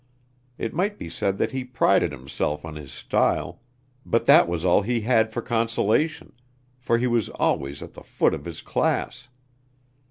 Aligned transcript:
It 0.57 0.73
might 0.73 0.97
be 0.97 1.09
said 1.11 1.37
that 1.37 1.51
he 1.51 1.63
prided 1.63 2.11
himself 2.11 2.65
on 2.65 2.75
his 2.75 2.91
style, 2.91 3.61
but 4.03 4.25
that 4.25 4.47
was 4.47 4.65
all 4.65 4.81
he 4.81 5.01
had 5.01 5.31
for 5.31 5.43
consolation, 5.43 6.33
for 6.79 6.97
he 6.97 7.05
was 7.05 7.29
always 7.29 7.83
at 7.83 7.93
the 7.93 8.01
foot 8.01 8.33
of 8.33 8.45
his 8.45 8.61
class. 8.61 9.29